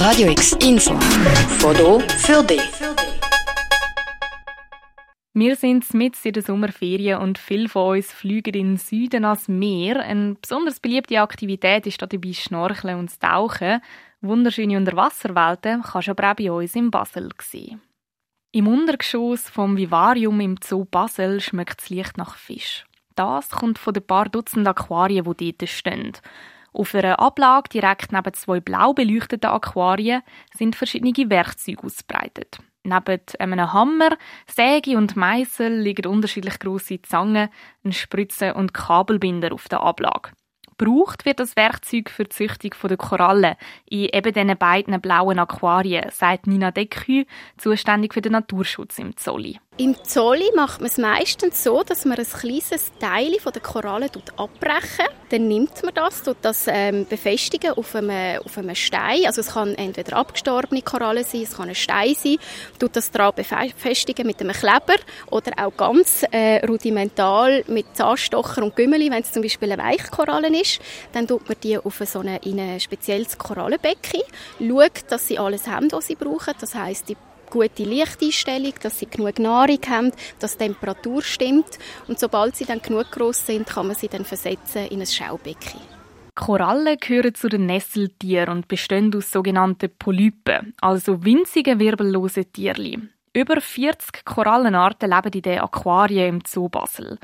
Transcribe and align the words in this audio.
Radio 0.00 0.30
X 0.30 0.54
Info. 0.62 0.98
Foto 1.58 2.00
für 2.00 2.42
dich. 2.42 2.72
Wir 5.34 5.56
sind 5.56 5.92
mit 5.92 6.24
in 6.24 6.32
der 6.32 6.42
Sommerferien 6.42 7.20
und 7.20 7.36
viele 7.36 7.68
von 7.68 7.98
uns 7.98 8.10
fliegen 8.10 8.54
in 8.54 8.66
den 8.68 8.76
Süden 8.78 9.26
ans 9.26 9.46
Meer. 9.46 10.00
Eine 10.00 10.36
besonders 10.40 10.80
beliebte 10.80 11.20
Aktivität 11.20 11.86
ist 11.86 12.00
dabei 12.00 12.32
Schnorcheln 12.32 12.98
und 12.98 13.20
Tauchen. 13.20 13.82
Wunderschöne 14.22 14.78
Unterwasserwelten 14.78 15.82
kannst 15.82 16.08
du 16.08 16.12
aber 16.12 16.30
auch 16.30 16.34
bei 16.34 16.50
uns 16.50 16.74
in 16.74 16.90
Basel 16.90 17.28
sehen. 17.42 17.82
Im 18.52 18.68
Untergeschoss 18.68 19.50
vom 19.50 19.76
Vivarium 19.76 20.40
im 20.40 20.56
Zoo 20.64 20.86
Basel 20.86 21.42
schmeckt 21.42 21.82
das 21.82 21.90
Licht 21.90 22.16
nach 22.16 22.36
Fisch. 22.36 22.86
Das 23.16 23.50
kommt 23.50 23.78
von 23.78 23.92
den 23.92 24.06
paar 24.06 24.30
Dutzend 24.30 24.66
Aquarien, 24.66 25.26
die 25.38 25.58
dort 25.58 25.68
stehen. 25.68 26.12
Auf 26.72 26.94
einer 26.94 27.18
Ablage 27.18 27.68
direkt 27.70 28.12
neben 28.12 28.32
zwei 28.34 28.60
blau 28.60 28.92
beleuchteten 28.92 29.50
Aquarien 29.50 30.22
sind 30.56 30.76
verschiedene 30.76 31.30
Werkzeuge 31.30 31.82
ausgebreitet. 31.84 32.58
Neben 32.82 33.20
einem 33.38 33.72
Hammer, 33.72 34.16
Säge 34.46 34.96
und 34.96 35.14
Meißel 35.14 35.80
liegen 35.80 36.06
unterschiedlich 36.06 36.58
große 36.58 37.02
Zangen, 37.02 37.50
ein 37.84 37.92
Spritze 37.92 38.54
und 38.54 38.72
Kabelbinder 38.72 39.52
auf 39.52 39.68
der 39.68 39.80
Ablage. 39.80 40.30
Gebraucht 40.80 41.26
wird 41.26 41.40
das 41.40 41.56
Werkzeug 41.56 42.08
für 42.08 42.24
die 42.24 42.30
Züchtung 42.30 42.72
der 42.88 42.96
Korallen 42.96 43.54
in 43.84 44.08
eben 44.14 44.32
diesen 44.32 44.56
beiden 44.56 44.98
blauen 45.02 45.38
Aquarien, 45.38 46.10
sagt 46.10 46.46
Nina 46.46 46.70
Deckhü, 46.70 47.26
zuständig 47.58 48.14
für 48.14 48.22
den 48.22 48.32
Naturschutz 48.32 48.98
im 48.98 49.14
Zolli. 49.14 49.60
Im 49.80 49.96
Zolli 50.04 50.50
macht 50.54 50.80
man 50.80 50.88
es 50.88 50.98
meistens 50.98 51.64
so, 51.64 51.82
dass 51.82 52.04
man 52.04 52.18
ein 52.18 52.26
kleines 52.26 52.92
Teil 52.98 53.32
der 53.42 53.62
Korallen 53.62 54.10
abbrechen. 54.36 55.06
Dann 55.30 55.48
nimmt 55.48 55.82
man 55.82 55.94
das, 55.94 56.22
tut 56.22 56.36
das 56.42 56.66
ähm, 56.66 57.06
befestigen 57.08 57.70
auf 57.72 57.94
einem, 57.94 58.42
auf 58.44 58.58
einem 58.58 58.74
Stein. 58.74 59.24
Also 59.24 59.40
es 59.40 59.54
kann 59.54 59.74
entweder 59.76 60.18
abgestorbene 60.18 60.82
Korallen 60.82 61.24
sein, 61.24 61.42
es 61.44 61.56
kann 61.56 61.70
ein 61.70 61.74
Stein 61.74 62.14
sein. 62.14 62.36
Tut 62.78 62.94
das 62.94 63.10
daran 63.10 63.32
befestigen 63.34 64.26
mit 64.26 64.40
einem 64.40 64.52
Kleber 64.52 64.96
oder 65.30 65.52
auch 65.64 65.74
ganz 65.74 66.26
äh, 66.30 66.62
rudimental 66.66 67.64
mit 67.66 67.96
Zahnstocher 67.96 68.62
und 68.62 68.76
Gümmeli, 68.76 69.10
wenn 69.10 69.22
es 69.22 69.32
zum 69.32 69.42
Beispiel 69.42 69.72
eine 69.72 69.82
Weichkoralle 69.82 70.60
ist. 70.60 70.69
Dann 71.12 71.26
tut 71.26 71.48
man 71.48 71.56
die 71.62 71.78
auf 71.78 72.02
so 72.04 72.20
eine, 72.20 72.38
in 72.44 72.60
ein 72.60 72.80
spezielles 72.80 73.36
Korallenbecken. 73.36 74.22
Schaut, 74.58 75.10
dass 75.10 75.26
sie 75.26 75.38
alles 75.38 75.66
haben, 75.66 75.90
was 75.92 76.06
sie 76.06 76.14
brauchen. 76.14 76.54
Das 76.60 76.74
heißt, 76.74 77.08
die 77.08 77.16
gute 77.50 77.82
Lichteinstellung, 77.82 78.74
dass 78.82 78.98
sie 78.98 79.06
genug 79.06 79.38
Nahrung 79.38 79.80
haben, 79.88 80.12
dass 80.38 80.56
die 80.56 80.64
Temperatur 80.64 81.22
stimmt. 81.22 81.78
Und 82.08 82.18
sobald 82.18 82.56
sie 82.56 82.64
dann 82.64 82.80
genug 82.80 83.10
groß 83.10 83.46
sind, 83.46 83.66
kann 83.66 83.88
man 83.88 83.96
sie 83.96 84.08
dann 84.08 84.24
versetzen 84.24 84.86
in 84.86 85.00
ein 85.00 85.06
Schaubecken. 85.06 85.80
Korallen 86.34 86.96
gehören 86.98 87.34
zu 87.34 87.48
den 87.48 87.66
Nesseltieren 87.66 88.48
und 88.48 88.68
bestehen 88.68 89.14
aus 89.14 89.30
sogenannten 89.30 89.90
Polypen, 89.98 90.74
also 90.80 91.24
winzigen 91.24 91.78
wirbellosen 91.78 92.50
Tierchen. 92.50 93.12
Über 93.32 93.60
40 93.60 94.24
Korallenarten 94.24 95.08
leben 95.08 95.32
in 95.32 95.42
den 95.42 95.60
Aquarien 95.60 96.28
im 96.28 96.40
Zoo 96.44 96.68
Basel. 96.68 97.16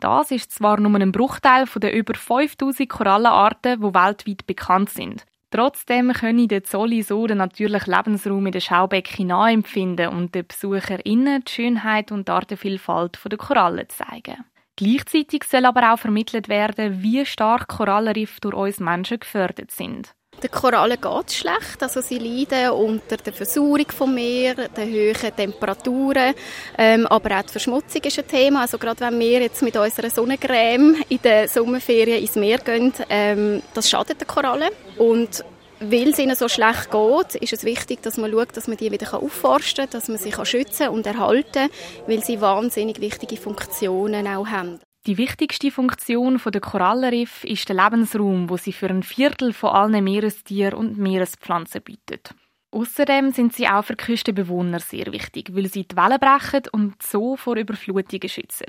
Das 0.00 0.32
ist 0.32 0.50
zwar 0.50 0.80
nur 0.80 0.98
ein 0.98 1.12
Bruchteil 1.12 1.68
von 1.68 1.78
den 1.78 1.94
über 1.94 2.14
5000 2.14 2.88
Korallenarten, 2.88 3.80
die 3.80 3.94
weltweit 3.94 4.44
bekannt 4.44 4.90
sind. 4.90 5.24
Trotzdem 5.52 6.12
können 6.14 6.48
die 6.48 6.62
Zolli 6.64 7.02
so 7.02 7.28
den 7.28 7.38
natürlichen 7.38 7.94
Lebensraum 7.94 8.46
in 8.46 8.52
den 8.52 8.60
Schaubecken 8.60 9.28
nachempfinden 9.28 10.08
und 10.08 10.34
den 10.34 10.46
BesucherInnen 10.46 11.44
die 11.44 11.52
Schönheit 11.52 12.10
und 12.10 12.26
die 12.26 12.32
Artenvielfalt 12.32 13.20
der 13.30 13.38
Korallen 13.38 13.88
zeigen. 13.88 14.44
Gleichzeitig 14.74 15.44
soll 15.44 15.66
aber 15.66 15.92
auch 15.92 15.98
vermittelt 15.98 16.48
werden, 16.48 17.02
wie 17.02 17.24
stark 17.24 17.68
Korallenriffe 17.68 18.40
durch 18.40 18.56
uns 18.56 18.80
Menschen 18.80 19.20
gefördert 19.20 19.70
sind. 19.70 20.12
Den 20.42 20.50
Korallen 20.50 21.00
geht 21.00 21.32
schlecht, 21.32 21.82
also 21.82 22.00
sie 22.00 22.18
leiden 22.18 22.70
unter 22.72 23.16
der 23.16 23.32
Versuchung 23.32 23.86
vom 23.96 24.12
Meer, 24.12 24.54
den 24.54 24.92
hohen 24.92 25.36
Temperaturen, 25.36 26.34
ähm, 26.76 27.06
aber 27.06 27.38
auch 27.38 27.42
die 27.42 27.52
Verschmutzung 27.52 28.02
ist 28.02 28.18
ein 28.18 28.26
Thema. 28.26 28.62
Also 28.62 28.76
gerade 28.76 29.00
wenn 29.00 29.20
wir 29.20 29.40
jetzt 29.40 29.62
mit 29.62 29.76
unserer 29.76 30.10
Sonnencreme 30.10 30.96
in 31.08 31.22
den 31.22 31.46
Sommerferien 31.46 32.20
ins 32.20 32.34
Meer 32.34 32.58
gehen, 32.58 32.92
ähm, 33.08 33.62
das 33.72 33.88
schadet 33.88 34.20
den 34.20 34.26
Korallen 34.26 34.70
und 34.98 35.44
weil 35.78 36.08
es 36.08 36.18
ihnen 36.18 36.34
so 36.34 36.48
schlecht 36.48 36.90
geht, 36.90 37.34
ist 37.36 37.52
es 37.52 37.64
wichtig, 37.64 38.02
dass 38.02 38.16
man 38.16 38.30
schaut, 38.32 38.56
dass 38.56 38.66
man 38.66 38.76
die 38.76 38.90
wieder 38.90 39.14
aufforsten 39.14 39.84
kann, 39.84 39.90
dass 39.92 40.08
man 40.08 40.18
sie 40.18 40.32
schützen 40.44 40.88
und 40.88 41.06
erhalten 41.06 41.52
kann, 41.52 41.70
weil 42.06 42.24
sie 42.24 42.40
wahnsinnig 42.40 43.00
wichtige 43.00 43.36
Funktionen 43.36 44.26
auch 44.26 44.46
haben. 44.46 44.80
Die 45.06 45.18
wichtigste 45.18 45.72
Funktion 45.72 46.40
der 46.44 46.60
Korallenriff 46.60 47.42
ist 47.42 47.68
der 47.68 47.74
Lebensraum, 47.74 48.48
wo 48.48 48.56
sie 48.56 48.72
für 48.72 48.88
ein 48.88 49.02
Viertel 49.02 49.52
von 49.52 49.70
allen 49.70 50.04
Meerestieren 50.04 50.74
und 50.74 50.96
Meerespflanzen 50.96 51.82
bietet. 51.82 52.34
Außerdem 52.70 53.32
sind 53.32 53.52
sie 53.52 53.66
auch 53.66 53.84
für 53.84 53.96
Küstenbewohner 53.96 54.78
sehr 54.78 55.12
wichtig, 55.12 55.54
weil 55.54 55.66
sie 55.66 55.88
die 55.88 55.96
Wellen 55.96 56.20
brechen 56.20 56.62
und 56.70 57.02
so 57.02 57.36
vor 57.36 57.56
Überflutungen 57.56 58.28
schützen. 58.28 58.66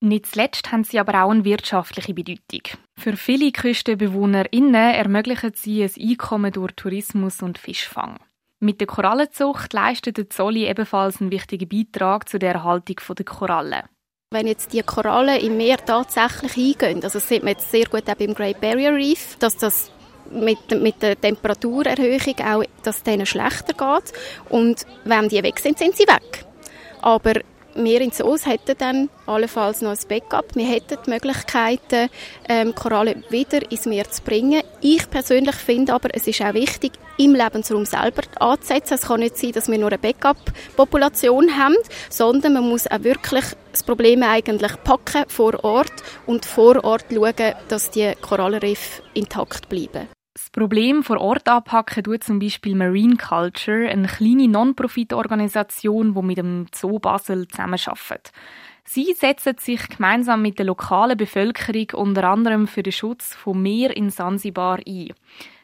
Nicht 0.00 0.26
zuletzt 0.26 0.72
haben 0.72 0.82
sie 0.82 0.98
aber 0.98 1.22
auch 1.22 1.30
eine 1.30 1.44
wirtschaftliche 1.44 2.14
Bedeutung. 2.14 2.62
Für 2.98 3.16
viele 3.16 3.52
KüstenbewohnerInnen 3.52 4.74
ermöglichen 4.74 5.52
sie 5.54 5.84
ein 5.84 5.92
Einkommen 5.96 6.52
durch 6.52 6.72
Tourismus 6.72 7.42
und 7.42 7.58
Fischfang. 7.58 8.18
Mit 8.58 8.80
der 8.80 8.88
Korallenzucht 8.88 9.72
leistet 9.72 10.18
der 10.18 10.30
Zolli 10.30 10.66
ebenfalls 10.66 11.20
einen 11.20 11.30
wichtigen 11.30 11.68
Beitrag 11.68 12.28
zur 12.28 12.42
Erhaltung 12.42 12.96
der 13.16 13.24
Korallen. 13.24 13.84
Wenn 14.36 14.48
jetzt 14.48 14.74
die 14.74 14.82
Korallen 14.82 15.40
im 15.40 15.56
Meer 15.56 15.78
tatsächlich 15.78 16.78
eingehen, 16.82 17.02
also 17.02 17.18
das 17.18 17.26
sieht 17.26 17.42
man 17.42 17.54
jetzt 17.54 17.70
sehr 17.70 17.86
gut 17.86 18.06
auch 18.06 18.16
beim 18.16 18.34
Great 18.34 18.60
Barrier 18.60 18.92
Reef, 18.92 19.34
dass 19.38 19.56
das 19.56 19.90
mit, 20.30 20.58
mit 20.78 21.00
der 21.00 21.18
Temperaturerhöhung 21.18 22.34
auch, 22.44 22.62
dass 22.82 23.02
denen 23.02 23.24
schlechter 23.24 23.72
geht 23.72 24.12
und 24.50 24.84
wenn 25.04 25.30
die 25.30 25.42
weg 25.42 25.58
sind, 25.58 25.78
sind 25.78 25.96
sie 25.96 26.06
weg. 26.06 26.44
Aber 27.00 27.32
wir 27.76 28.00
in 28.02 28.10
Soos 28.10 28.44
hätten 28.46 28.76
dann 28.78 29.08
allenfalls 29.26 29.80
noch 29.80 29.90
ein 29.90 29.98
Backup. 30.08 30.54
Wir 30.54 30.66
hätten 30.66 30.98
die 31.06 31.10
Möglichkeiten, 31.10 32.08
ähm, 32.48 32.74
Korallen 32.74 33.24
wieder 33.30 33.70
ins 33.70 33.86
Meer 33.86 34.10
zu 34.10 34.22
bringen. 34.22 34.62
Ich 34.80 35.08
persönlich 35.10 35.56
finde 35.56 35.94
aber, 35.94 36.08
es 36.14 36.26
ist 36.26 36.42
auch 36.42 36.54
wichtig, 36.54 36.92
im 37.18 37.34
Lebensraum 37.34 37.86
selber 37.86 38.22
anzusetzen. 38.40 38.94
Es 38.94 39.02
kann 39.02 39.20
nicht 39.20 39.36
sein, 39.36 39.52
dass 39.52 39.68
wir 39.68 39.78
nur 39.78 39.88
eine 39.88 39.98
Backup-Population 39.98 41.56
haben, 41.56 41.76
sondern 42.10 42.54
man 42.54 42.68
muss 42.68 42.86
auch 42.86 43.02
wirklich 43.02 43.44
das 43.76 43.82
Problem 43.82 44.22
eigentlich 44.22 44.72
packen 44.84 45.28
vor 45.28 45.62
Ort 45.62 45.92
und 46.24 46.46
vor 46.46 46.82
Ort 46.82 47.04
schauen, 47.12 47.54
dass 47.68 47.90
die 47.90 48.10
Korallenriffe 48.22 49.02
intakt 49.12 49.68
bleiben. 49.68 50.08
Das 50.32 50.48
Problem 50.48 51.02
vor 51.02 51.20
Ort 51.20 51.46
anpacken 51.46 52.02
tut 52.02 52.24
zum 52.24 52.38
Beispiel 52.38 52.74
Marine 52.74 53.16
Culture, 53.16 53.86
eine 53.86 54.06
kleine 54.06 54.48
Non-Profit-Organisation, 54.48 56.14
die 56.14 56.22
mit 56.22 56.38
dem 56.38 56.68
Zoo 56.74 56.98
Basel 56.98 57.46
zusammenarbeitet. 57.48 58.32
Sie 58.84 59.12
setzen 59.12 59.56
sich 59.58 59.86
gemeinsam 59.90 60.40
mit 60.40 60.58
der 60.58 60.64
lokalen 60.64 61.18
Bevölkerung 61.18 61.88
unter 61.92 62.24
anderem 62.24 62.66
für 62.68 62.82
den 62.82 62.92
Schutz 62.94 63.34
von 63.34 63.60
Meer 63.60 63.94
in 63.94 64.08
Sansibar 64.08 64.78
ein. 64.86 65.12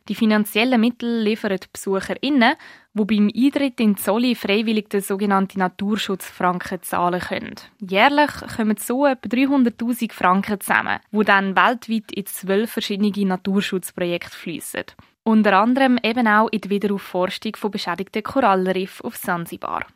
Die 0.08 0.14
finanziellen 0.14 0.80
Mittel 0.80 1.22
liefern 1.22 1.56
BesucherInnen, 1.72 2.54
die 2.94 3.04
beim 3.04 3.30
Eintritt 3.34 3.80
in 3.80 3.96
Zolli 3.96 4.34
freiwillig 4.34 4.90
den 4.90 5.00
sogenannten 5.00 5.60
Naturschutzfranken 5.60 6.82
zahlen 6.82 7.20
können. 7.20 7.54
Jährlich 7.80 8.30
kommen 8.56 8.76
so 8.76 9.06
etwa 9.06 9.28
300.000 9.28 10.12
Franken 10.12 10.60
zusammen, 10.60 11.00
die 11.10 11.24
dann 11.24 11.56
weltweit 11.56 12.12
in 12.12 12.26
zwölf 12.26 12.70
verschiedene 12.70 13.10
Naturschutzprojekte 13.26 14.36
fließen. 14.36 14.84
Unter 15.24 15.58
anderem 15.58 15.98
eben 16.02 16.26
auch 16.26 16.48
in 16.48 16.60
die 16.60 16.70
Wiederaufforstung 16.70 17.56
von 17.56 17.70
beschädigten 17.70 18.22
Korallenriffen 18.22 19.06
auf 19.06 19.16
Sansibar. 19.16 19.86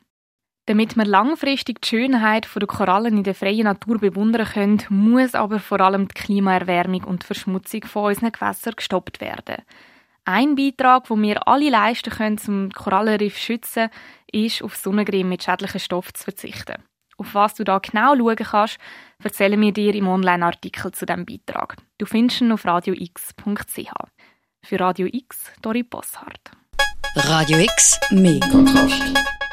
Damit 0.66 0.96
wir 0.96 1.04
langfristig 1.04 1.80
die 1.82 1.88
Schönheit 1.88 2.48
der 2.56 2.66
Korallen 2.66 3.18
in 3.18 3.22
der 3.22 3.36
freien 3.36 3.64
Natur 3.64 3.98
bewundern 3.98 4.46
können, 4.46 4.82
muss 4.88 5.34
aber 5.34 5.60
vor 5.60 5.80
allem 5.80 6.08
die 6.08 6.14
Klimaerwärmung 6.14 7.04
und 7.04 7.22
die 7.22 7.26
Verschmutzung 7.26 7.84
von 7.84 8.06
unseren 8.06 8.32
Gewässern 8.32 8.74
gestoppt 8.74 9.20
werden. 9.20 9.62
Ein 10.28 10.56
Beitrag, 10.56 11.04
den 11.04 11.22
wir 11.22 11.46
alle 11.46 11.70
leisten 11.70 12.10
können, 12.10 12.40
um 12.48 12.70
Korallenriff 12.72 13.36
zu 13.36 13.42
schützen, 13.42 13.90
ist, 14.32 14.60
auf 14.60 14.74
Sonnencreme 14.74 15.28
mit 15.28 15.44
schädlichen 15.44 15.78
Stoffen 15.78 16.14
zu 16.16 16.24
verzichten. 16.24 16.82
Auf 17.16 17.32
was 17.34 17.54
du 17.54 17.62
da 17.62 17.78
genau 17.78 18.16
schauen 18.16 18.34
kannst, 18.34 18.78
erzählen 19.22 19.60
wir 19.60 19.72
dir 19.72 19.94
im 19.94 20.08
Online-Artikel 20.08 20.90
zu 20.90 21.06
diesem 21.06 21.24
Beitrag. 21.26 21.76
Du 21.98 22.06
findest 22.06 22.40
ihn 22.40 22.50
auf 22.50 22.64
radiox.ch. 22.64 23.92
Für 24.64 24.80
Radio 24.80 25.06
X, 25.06 25.52
Dori 25.62 25.84
Bosshardt. 25.84 26.50
Radio 27.14 27.58
X, 27.58 28.00
mehr 28.10 28.40
Kontrast. 28.40 29.45